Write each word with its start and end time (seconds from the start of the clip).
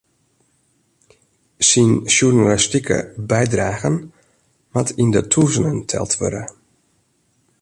Syn 1.67 1.91
sjoernalistike 2.13 2.97
bydragen 3.29 3.95
moat 4.73 4.89
yn 5.01 5.11
de 5.15 5.21
tûzenen 5.31 5.79
teld 5.89 6.11
wurde. 6.19 6.43